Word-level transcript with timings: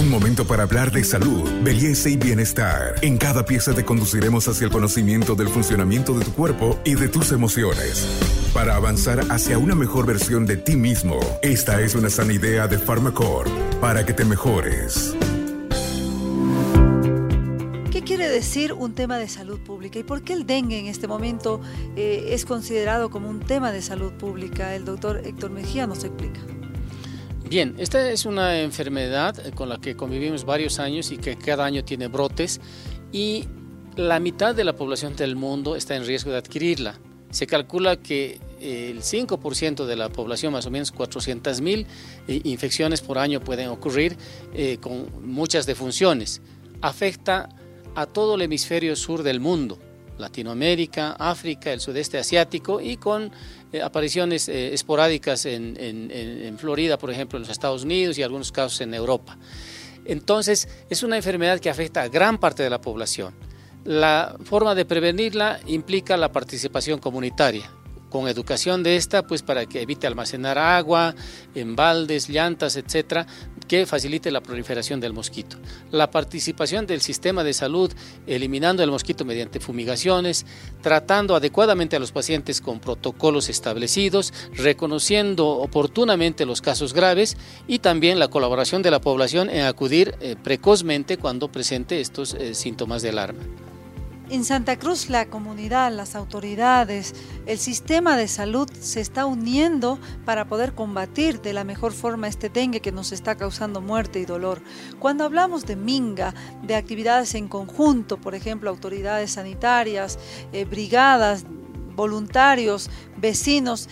Un 0.00 0.08
momento 0.08 0.46
para 0.46 0.62
hablar 0.62 0.90
de 0.92 1.04
salud, 1.04 1.46
belleza 1.62 2.08
y 2.08 2.16
bienestar. 2.16 2.94
En 3.02 3.18
cada 3.18 3.44
pieza 3.44 3.74
te 3.74 3.84
conduciremos 3.84 4.48
hacia 4.48 4.64
el 4.64 4.72
conocimiento 4.72 5.34
del 5.34 5.50
funcionamiento 5.50 6.18
de 6.18 6.24
tu 6.24 6.32
cuerpo 6.32 6.80
y 6.86 6.94
de 6.94 7.10
tus 7.10 7.32
emociones. 7.32 8.06
Para 8.54 8.76
avanzar 8.76 9.20
hacia 9.30 9.58
una 9.58 9.74
mejor 9.74 10.06
versión 10.06 10.46
de 10.46 10.56
ti 10.56 10.74
mismo, 10.74 11.20
esta 11.42 11.82
es 11.82 11.94
una 11.94 12.08
sana 12.08 12.32
idea 12.32 12.66
de 12.66 12.78
Pharmacore 12.78 13.50
para 13.78 14.06
que 14.06 14.14
te 14.14 14.24
mejores. 14.24 15.14
¿Qué 17.90 18.02
quiere 18.02 18.30
decir 18.30 18.72
un 18.72 18.94
tema 18.94 19.18
de 19.18 19.28
salud 19.28 19.60
pública 19.60 19.98
y 19.98 20.02
por 20.02 20.22
qué 20.22 20.32
el 20.32 20.46
dengue 20.46 20.78
en 20.78 20.86
este 20.86 21.08
momento 21.08 21.60
eh, 21.94 22.28
es 22.30 22.46
considerado 22.46 23.10
como 23.10 23.28
un 23.28 23.40
tema 23.40 23.70
de 23.70 23.82
salud 23.82 24.12
pública? 24.12 24.74
El 24.74 24.86
doctor 24.86 25.20
Héctor 25.26 25.50
Mejía 25.50 25.86
nos 25.86 26.04
explica. 26.04 26.40
Bien, 27.50 27.74
esta 27.78 28.08
es 28.12 28.26
una 28.26 28.60
enfermedad 28.60 29.44
eh, 29.44 29.50
con 29.50 29.68
la 29.68 29.80
que 29.80 29.96
convivimos 29.96 30.44
varios 30.44 30.78
años 30.78 31.10
y 31.10 31.16
que 31.16 31.36
cada 31.36 31.64
año 31.64 31.82
tiene 31.82 32.06
brotes 32.06 32.60
y 33.10 33.48
la 33.96 34.20
mitad 34.20 34.54
de 34.54 34.62
la 34.62 34.76
población 34.76 35.16
del 35.16 35.34
mundo 35.34 35.74
está 35.74 35.96
en 35.96 36.06
riesgo 36.06 36.30
de 36.30 36.36
adquirirla. 36.36 37.00
Se 37.30 37.48
calcula 37.48 37.96
que 37.96 38.38
eh, 38.60 38.92
el 38.92 39.02
5% 39.02 39.84
de 39.84 39.96
la 39.96 40.10
población, 40.10 40.52
más 40.52 40.66
o 40.66 40.70
menos 40.70 40.94
400.000 40.94 41.86
eh, 42.28 42.40
infecciones 42.44 43.00
por 43.00 43.18
año 43.18 43.40
pueden 43.40 43.66
ocurrir 43.66 44.16
con 44.80 45.08
muchas 45.28 45.66
defunciones. 45.66 46.42
Afecta 46.82 47.48
a 47.96 48.06
todo 48.06 48.36
el 48.36 48.42
hemisferio 48.42 48.94
sur 48.94 49.24
del 49.24 49.40
mundo. 49.40 49.76
Latinoamérica, 50.20 51.12
África, 51.18 51.72
el 51.72 51.80
sudeste 51.80 52.18
asiático 52.18 52.80
y 52.80 52.96
con 52.96 53.32
eh, 53.72 53.82
apariciones 53.82 54.48
eh, 54.48 54.72
esporádicas 54.74 55.46
en, 55.46 55.76
en, 55.78 56.58
Florida, 56.58 56.98
por 56.98 57.10
ejemplo, 57.10 57.38
en 57.38 57.42
los 57.42 57.50
Estados 57.50 57.84
Unidos 57.84 58.18
y 58.18 58.22
algunos 58.22 58.52
casos 58.52 58.80
en 58.80 58.94
Europa. 58.94 59.38
Entonces, 60.04 60.68
es 60.88 61.02
una 61.02 61.16
enfermedad 61.16 61.60
que 61.60 61.70
afecta 61.70 62.02
a 62.02 62.08
gran 62.08 62.38
parte 62.38 62.62
de 62.62 62.70
la 62.70 62.80
población. 62.80 63.34
La 63.84 64.36
forma 64.44 64.74
de 64.74 64.84
prevenirla 64.84 65.60
implica 65.66 66.16
la 66.16 66.32
participación 66.32 66.98
comunitaria 66.98 67.70
con 68.10 68.28
educación 68.28 68.82
de 68.82 68.96
esta, 68.96 69.26
pues 69.26 69.42
para 69.42 69.64
que 69.64 69.80
evite 69.80 70.06
almacenar 70.06 70.58
agua 70.58 71.14
en 71.54 71.76
baldes, 71.76 72.28
llantas, 72.28 72.76
etcétera, 72.76 73.26
que 73.66 73.86
facilite 73.86 74.30
la 74.30 74.42
proliferación 74.42 75.00
del 75.00 75.12
mosquito. 75.12 75.56
La 75.92 76.10
participación 76.10 76.86
del 76.86 77.00
sistema 77.00 77.44
de 77.44 77.52
salud 77.52 77.92
eliminando 78.26 78.82
el 78.82 78.90
mosquito 78.90 79.24
mediante 79.24 79.60
fumigaciones, 79.60 80.44
tratando 80.82 81.36
adecuadamente 81.36 81.96
a 81.96 82.00
los 82.00 82.12
pacientes 82.12 82.60
con 82.60 82.80
protocolos 82.80 83.48
establecidos, 83.48 84.34
reconociendo 84.52 85.48
oportunamente 85.48 86.46
los 86.46 86.60
casos 86.60 86.92
graves 86.92 87.36
y 87.68 87.78
también 87.78 88.18
la 88.18 88.28
colaboración 88.28 88.82
de 88.82 88.90
la 88.90 89.00
población 89.00 89.48
en 89.48 89.62
acudir 89.62 90.16
eh, 90.20 90.36
precozmente 90.42 91.16
cuando 91.16 91.52
presente 91.52 92.00
estos 92.00 92.34
eh, 92.34 92.54
síntomas 92.54 93.02
de 93.02 93.10
alarma. 93.10 93.69
En 94.30 94.44
Santa 94.44 94.78
Cruz 94.78 95.10
la 95.10 95.26
comunidad, 95.26 95.90
las 95.90 96.14
autoridades, 96.14 97.16
el 97.46 97.58
sistema 97.58 98.16
de 98.16 98.28
salud 98.28 98.70
se 98.78 99.00
está 99.00 99.26
uniendo 99.26 99.98
para 100.24 100.46
poder 100.46 100.72
combatir 100.72 101.40
de 101.40 101.52
la 101.52 101.64
mejor 101.64 101.92
forma 101.92 102.28
este 102.28 102.48
dengue 102.48 102.78
que 102.78 102.92
nos 102.92 103.10
está 103.10 103.34
causando 103.34 103.80
muerte 103.80 104.20
y 104.20 104.26
dolor. 104.26 104.62
Cuando 105.00 105.24
hablamos 105.24 105.66
de 105.66 105.74
minga, 105.74 106.32
de 106.62 106.76
actividades 106.76 107.34
en 107.34 107.48
conjunto, 107.48 108.18
por 108.18 108.36
ejemplo, 108.36 108.70
autoridades 108.70 109.32
sanitarias, 109.32 110.16
eh, 110.52 110.64
brigadas, 110.64 111.44
voluntarios, 111.96 112.88
vecinos, 113.16 113.88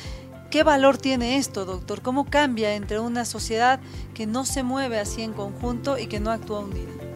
¿Qué 0.50 0.62
valor 0.62 0.96
tiene 0.96 1.36
esto, 1.36 1.66
doctor? 1.66 2.00
¿Cómo 2.00 2.24
cambia 2.24 2.74
entre 2.74 3.00
una 3.00 3.26
sociedad 3.26 3.80
que 4.14 4.26
no 4.26 4.46
se 4.46 4.62
mueve 4.62 4.98
así 4.98 5.20
en 5.20 5.34
conjunto 5.34 5.98
y 5.98 6.06
que 6.06 6.20
no 6.20 6.30
actúa 6.30 6.60
unida? 6.60 7.07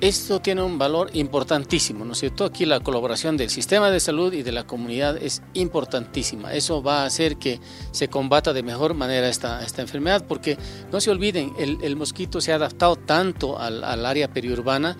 Esto 0.00 0.40
tiene 0.40 0.62
un 0.62 0.78
valor 0.78 1.10
importantísimo, 1.14 2.04
¿no 2.04 2.12
es 2.12 2.20
cierto? 2.20 2.44
Aquí 2.44 2.64
la 2.64 2.78
colaboración 2.78 3.36
del 3.36 3.50
sistema 3.50 3.90
de 3.90 3.98
salud 3.98 4.32
y 4.32 4.44
de 4.44 4.52
la 4.52 4.64
comunidad 4.64 5.16
es 5.20 5.42
importantísima. 5.54 6.54
Eso 6.54 6.84
va 6.84 7.02
a 7.02 7.06
hacer 7.06 7.36
que 7.36 7.58
se 7.90 8.06
combata 8.06 8.52
de 8.52 8.62
mejor 8.62 8.94
manera 8.94 9.28
esta, 9.28 9.64
esta 9.64 9.82
enfermedad, 9.82 10.24
porque 10.28 10.56
no 10.92 11.00
se 11.00 11.10
olviden, 11.10 11.52
el, 11.58 11.96
mosquito 11.96 12.40
se 12.40 12.52
ha 12.52 12.56
adaptado 12.56 12.94
tanto 12.94 13.58
al, 13.58 14.06
área 14.06 14.32
periurbana 14.32 14.96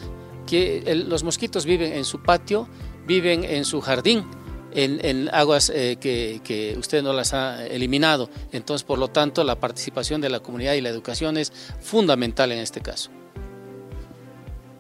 que 0.49 0.83
los 1.07 1.23
mosquitos 1.23 1.65
viven 1.65 1.93
en 1.93 2.05
su 2.05 2.21
patio, 2.21 2.69
viven 3.07 3.45
en 3.45 3.65
su 3.65 3.81
jardín, 3.81 4.25
en, 4.73 5.31
aguas 5.33 5.71
eh, 5.73 5.97
que, 6.01 6.41
que, 6.43 6.77
usted 6.77 7.05
no 7.05 7.13
las 7.13 7.35
ha 7.35 7.65
eliminado. 7.69 8.31
Entonces, 8.51 8.83
por 8.83 8.99
lo 8.99 9.07
tanto, 9.07 9.45
la 9.45 9.61
participación 9.61 10.21
de 10.21 10.29
la 10.29 10.41
comunidad 10.41 10.75
y 10.75 10.81
la 10.81 10.89
educación 10.89 11.37
es 11.37 11.53
fundamental 11.81 12.51
en 12.51 12.59
este 12.59 12.81
caso. 12.81 13.11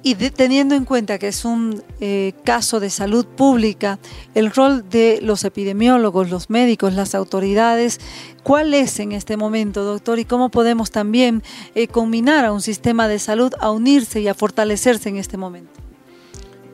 Y 0.02 0.14
teniendo 0.14 0.76
en 0.76 0.84
cuenta 0.84 1.18
que 1.18 1.28
es 1.28 1.44
un 1.44 1.82
eh, 2.00 2.32
caso 2.44 2.78
de 2.78 2.88
salud 2.88 3.26
pública, 3.26 3.98
el 4.34 4.52
rol 4.52 4.88
de 4.88 5.18
los 5.22 5.44
epidemiólogos, 5.44 6.30
los 6.30 6.50
médicos, 6.50 6.94
las 6.94 7.16
autoridades, 7.16 8.00
¿cuál 8.44 8.74
es 8.74 9.00
en 9.00 9.10
este 9.12 9.36
momento, 9.36 9.82
doctor? 9.82 10.20
Y 10.20 10.24
cómo 10.24 10.50
podemos 10.50 10.92
también 10.92 11.42
eh, 11.74 11.88
combinar 11.88 12.44
a 12.44 12.52
un 12.52 12.62
sistema 12.62 13.08
de 13.08 13.18
salud 13.18 13.52
a 13.58 13.70
unirse 13.72 14.20
y 14.20 14.28
a 14.28 14.34
fortalecerse 14.34 15.08
en 15.08 15.16
este 15.16 15.36
momento. 15.36 15.78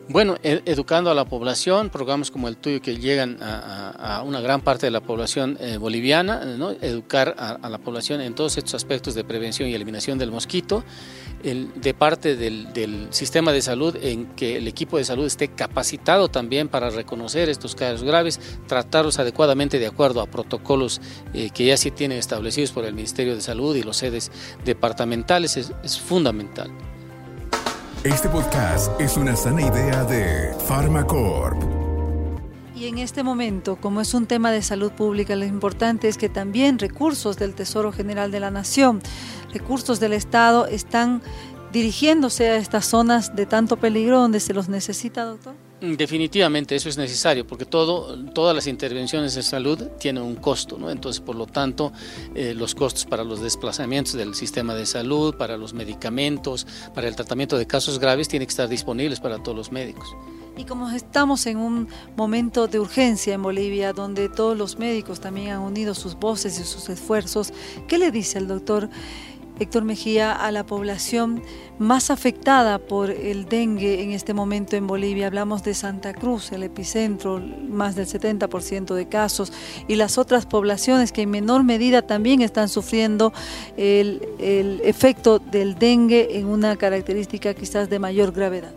Bueno, 0.08 0.36
e-, 0.42 0.62
educando 0.66 1.10
a 1.10 1.14
la 1.14 1.24
población, 1.24 1.88
programas 1.88 2.30
como 2.30 2.48
el 2.48 2.56
tuyo 2.56 2.82
que 2.82 2.98
llegan 2.98 3.38
a, 3.40 4.22
una 4.24 4.40
gran 4.40 4.60
parte 4.60 4.86
de 4.86 4.90
la 4.90 5.00
población 5.00 5.56
eh, 5.60 5.78
boliviana, 5.78 6.42
educar 6.82 7.34
a, 7.38 7.68
la 7.68 7.78
población 7.78 8.20
en 8.20 8.34
todos 8.34 8.58
estos 8.58 8.74
aspectos 8.74 9.14
de 9.14 9.24
prevención 9.24 9.68
y 9.68 9.74
eliminación 9.74 10.18
del 10.18 10.30
mosquito, 10.30 10.84
de 11.44 11.94
parte 11.94 12.36
del, 12.36 13.08
sistema 13.10 13.52
de 13.52 13.60
salud 13.60 13.96
en 14.00 14.26
que 14.34 14.56
el 14.56 14.66
equipo 14.66 14.96
de 14.96 15.04
salud 15.04 15.26
esté 15.26 15.48
capacitado 15.48 16.28
también 16.28 16.68
para 16.68 16.90
reconocer 16.90 17.48
estos 17.48 17.74
casos 17.74 18.02
graves, 18.02 18.40
tratarlos 18.66 19.18
adecuadamente 19.18 19.78
de 19.78 19.86
acuerdo 19.86 20.22
a 20.22 20.26
protocolos 20.26 21.00
eh, 21.34 21.50
que 21.50 21.66
ya 21.66 21.76
se 21.76 21.90
tienen 21.90 22.18
establecidos 22.18 22.72
por 22.72 22.84
el 22.84 22.94
Ministerio 22.94 23.34
de 23.34 23.42
Salud 23.42 23.76
y 23.76 23.82
los 23.82 23.98
sedes 23.98 24.32
departamentales, 24.64 25.56
es 25.56 26.00
fundamental. 26.00 26.70
Este 28.04 28.28
podcast 28.28 29.00
es 29.00 29.16
una 29.16 29.34
sana 29.34 29.62
idea 29.62 30.04
de 30.04 30.54
Pharmacorp. 30.68 31.73
Y 32.84 32.88
en 32.88 32.98
este 32.98 33.22
momento, 33.22 33.76
como 33.76 34.02
es 34.02 34.12
un 34.12 34.26
tema 34.26 34.50
de 34.50 34.60
salud 34.60 34.92
pública, 34.92 35.36
lo 35.36 35.46
importante 35.46 36.06
es 36.06 36.18
que 36.18 36.28
también 36.28 36.78
recursos 36.78 37.38
del 37.38 37.54
Tesoro 37.54 37.92
General 37.92 38.30
de 38.30 38.40
la 38.40 38.50
Nación, 38.50 39.00
recursos 39.54 40.00
del 40.00 40.12
Estado, 40.12 40.66
están 40.66 41.22
dirigiéndose 41.72 42.50
a 42.50 42.56
estas 42.56 42.84
zonas 42.84 43.34
de 43.34 43.46
tanto 43.46 43.78
peligro 43.78 44.20
donde 44.20 44.38
se 44.38 44.52
los 44.52 44.68
necesita, 44.68 45.24
doctor. 45.24 45.63
Definitivamente 45.96 46.74
eso 46.74 46.88
es 46.88 46.96
necesario 46.96 47.46
porque 47.46 47.66
todo, 47.66 48.16
todas 48.32 48.54
las 48.54 48.66
intervenciones 48.66 49.34
de 49.34 49.42
salud 49.42 49.78
tienen 49.98 50.22
un 50.22 50.36
costo, 50.36 50.78
¿no? 50.78 50.90
entonces 50.90 51.20
por 51.20 51.36
lo 51.36 51.46
tanto 51.46 51.92
eh, 52.34 52.54
los 52.54 52.74
costos 52.74 53.04
para 53.04 53.22
los 53.22 53.40
desplazamientos 53.40 54.14
del 54.14 54.34
sistema 54.34 54.74
de 54.74 54.86
salud, 54.86 55.36
para 55.36 55.56
los 55.56 55.74
medicamentos, 55.74 56.66
para 56.94 57.08
el 57.08 57.16
tratamiento 57.16 57.58
de 57.58 57.66
casos 57.66 57.98
graves 57.98 58.28
tienen 58.28 58.46
que 58.46 58.52
estar 58.52 58.68
disponibles 58.68 59.20
para 59.20 59.42
todos 59.42 59.56
los 59.56 59.72
médicos. 59.72 60.08
Y 60.56 60.64
como 60.64 60.88
estamos 60.90 61.46
en 61.46 61.56
un 61.56 61.88
momento 62.16 62.68
de 62.68 62.78
urgencia 62.78 63.34
en 63.34 63.42
Bolivia, 63.42 63.92
donde 63.92 64.28
todos 64.28 64.56
los 64.56 64.78
médicos 64.78 65.20
también 65.20 65.50
han 65.50 65.60
unido 65.60 65.94
sus 65.94 66.14
voces 66.14 66.60
y 66.60 66.64
sus 66.64 66.88
esfuerzos, 66.88 67.52
¿qué 67.88 67.98
le 67.98 68.12
dice 68.12 68.38
el 68.38 68.46
doctor 68.46 68.88
Héctor 69.58 69.84
Mejía, 69.84 70.32
a 70.32 70.50
la 70.50 70.66
población 70.66 71.42
más 71.78 72.10
afectada 72.10 72.78
por 72.78 73.10
el 73.10 73.46
dengue 73.48 74.02
en 74.02 74.12
este 74.12 74.34
momento 74.34 74.76
en 74.76 74.86
Bolivia. 74.86 75.26
Hablamos 75.26 75.62
de 75.62 75.74
Santa 75.74 76.12
Cruz, 76.12 76.52
el 76.52 76.62
epicentro, 76.62 77.40
más 77.40 77.94
del 77.94 78.06
70% 78.06 78.94
de 78.94 79.08
casos, 79.08 79.52
y 79.88 79.96
las 79.96 80.18
otras 80.18 80.46
poblaciones 80.46 81.12
que 81.12 81.22
en 81.22 81.30
menor 81.30 81.64
medida 81.64 82.02
también 82.02 82.42
están 82.42 82.68
sufriendo 82.68 83.32
el, 83.76 84.26
el 84.38 84.80
efecto 84.84 85.38
del 85.38 85.78
dengue 85.78 86.38
en 86.38 86.46
una 86.46 86.76
característica 86.76 87.54
quizás 87.54 87.88
de 87.88 87.98
mayor 87.98 88.32
gravedad. 88.32 88.72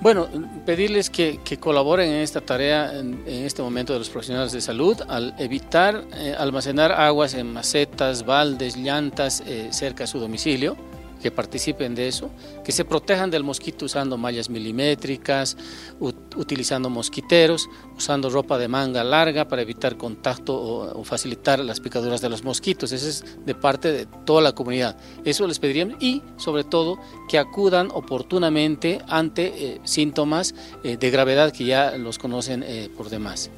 Bueno, 0.00 0.28
pedirles 0.64 1.10
que, 1.10 1.38
colaboren 1.60 2.08
en 2.08 2.22
esta 2.22 2.40
tarea 2.40 2.98
en, 2.98 3.22
este 3.26 3.60
momento 3.60 3.92
de 3.92 3.98
los 3.98 4.08
profesionales 4.08 4.50
de 4.50 4.62
salud 4.62 4.96
al 5.08 5.34
evitar 5.38 6.04
eh, 6.16 6.34
almacenar 6.38 6.90
aguas 6.92 7.34
en 7.34 7.52
macetas, 7.52 8.24
baldes, 8.24 8.78
llantas 8.78 9.42
eh, 9.46 9.68
cerca 9.72 10.04
de 10.04 10.06
su 10.06 10.18
domicilio 10.18 10.76
que 11.20 11.30
participen 11.30 11.94
de 11.94 12.08
eso, 12.08 12.30
que 12.64 12.72
se 12.72 12.84
protejan 12.84 13.30
del 13.30 13.44
mosquito 13.44 13.84
usando 13.84 14.16
mallas 14.16 14.50
milimétricas, 14.50 15.56
utilizando 16.00 16.90
mosquiteros, 16.90 17.68
usando 17.96 18.30
ropa 18.30 18.58
de 18.58 18.68
manga 18.68 19.04
larga 19.04 19.46
para 19.48 19.62
evitar 19.62 19.96
contacto 19.96 20.54
o, 20.54 21.04
facilitar 21.04 21.58
las 21.60 21.80
picaduras 21.80 22.20
de 22.20 22.28
los 22.28 22.44
mosquitos. 22.44 22.92
Eso 22.92 23.08
es 23.08 23.24
de 23.44 23.54
parte 23.54 23.92
de 23.92 24.06
toda 24.24 24.42
la 24.42 24.52
comunidad. 24.52 24.96
Eso 25.24 25.46
les 25.46 25.58
pediríamos 25.58 25.96
y 26.00 26.22
sobre 26.36 26.64
todo 26.64 26.98
que 27.28 27.38
acudan 27.38 27.88
oportunamente 27.92 29.00
ante 29.08 29.46
eh, 29.46 29.80
síntomas 29.84 30.54
eh, 30.84 30.96
de 30.96 31.10
gravedad 31.10 31.52
que 31.52 31.64
ya 31.64 31.96
los 31.96 32.18
conocen 32.18 32.62
eh, 32.62 32.88
por 32.96 33.10
demás. 33.10 33.50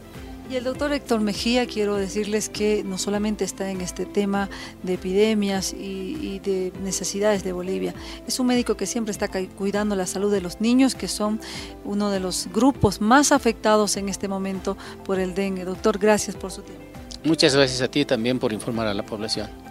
Y 0.51 0.57
el 0.57 0.65
doctor 0.65 0.93
Héctor 0.93 1.21
Mejía, 1.21 1.67
quiero 1.67 1.97
decirles 1.97 2.49
que 2.49 2.85
no 2.85 2.99
solamente 2.99 3.45
está 3.45 3.71
en 3.71 3.81
este 3.81 4.05
tema 4.05 4.51
de 4.83 4.95
epidemias 4.95 5.73
y, 5.73 6.41
de 6.41 6.73
necesidades 6.83 7.43
de 7.45 7.53
Bolivia, 7.53 7.95
es 8.27 8.39
un 8.39 8.49
médico 8.49 8.77
que 8.77 8.87
siempre 8.87 9.13
está 9.13 9.29
cuidando 9.29 9.97
la 9.97 10.07
salud 10.07 10.33
de 10.33 10.41
los 10.41 10.61
niños, 10.61 10.95
que 10.95 11.09
son 11.09 11.41
uno 11.85 12.11
de 12.11 12.21
los 12.21 12.49
grupos 12.53 13.01
más 13.01 13.33
afectados 13.33 13.97
en 13.97 14.09
este 14.09 14.29
momento 14.29 14.77
por 15.05 15.19
el 15.19 15.35
dengue. 15.35 15.65
Doctor, 15.65 15.99
gracias 15.99 16.37
por 16.37 16.51
su 16.51 16.63
tiempo. 16.63 16.83
Muchas 17.25 17.55
gracias 17.55 17.81
a 17.81 17.89
ti 17.89 18.05
también 18.05 18.39
por 18.39 18.53
informar 18.53 18.89
a 18.89 18.95
la 18.95 19.07
población. 19.07 19.62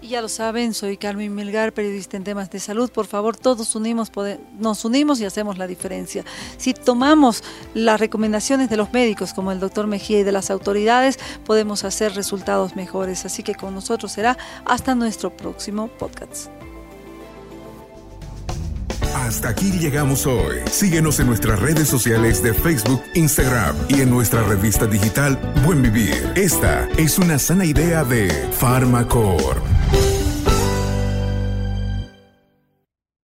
Y 0.00 0.08
ya 0.08 0.22
lo 0.22 0.28
saben, 0.28 0.74
soy 0.74 0.96
Carmen 0.96 1.34
Milgar, 1.34 1.72
periodista 1.72 2.16
en 2.16 2.24
temas 2.24 2.50
de 2.50 2.60
salud. 2.60 2.90
Por 2.90 3.06
favor, 3.06 3.36
todos 3.36 3.74
unimos, 3.74 4.12
nos 4.58 4.84
unimos 4.84 5.20
y 5.20 5.24
hacemos 5.24 5.58
la 5.58 5.66
diferencia. 5.66 6.24
Si 6.56 6.72
tomamos 6.72 7.42
las 7.74 7.98
recomendaciones 7.98 8.70
de 8.70 8.76
los 8.76 8.92
médicos, 8.92 9.34
como 9.34 9.50
el 9.50 9.58
doctor 9.58 9.86
Mejía 9.86 10.20
y 10.20 10.22
de 10.22 10.32
las 10.32 10.50
autoridades, 10.50 11.18
podemos 11.44 11.84
hacer 11.84 12.14
resultados 12.14 12.76
mejores. 12.76 13.24
Así 13.24 13.42
que 13.42 13.54
con 13.54 13.74
nosotros 13.74 14.12
será 14.12 14.38
hasta 14.64 14.94
nuestro 14.94 15.36
próximo 15.36 15.88
podcast. 15.88 16.48
Hasta 19.14 19.48
aquí 19.48 19.72
llegamos 19.72 20.26
hoy. 20.26 20.58
Síguenos 20.70 21.18
en 21.18 21.26
nuestras 21.26 21.58
redes 21.58 21.88
sociales 21.88 22.42
de 22.42 22.54
Facebook, 22.54 23.02
Instagram 23.14 23.76
y 23.88 24.00
en 24.00 24.10
nuestra 24.10 24.42
revista 24.42 24.86
digital 24.86 25.36
Buen 25.66 25.82
Vivir. 25.82 26.32
Esta 26.36 26.88
es 26.96 27.18
una 27.18 27.38
sana 27.38 27.64
idea 27.64 28.04
de 28.04 28.30
Farmacor. 28.52 29.77